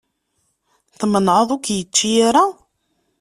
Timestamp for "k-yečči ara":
1.65-2.45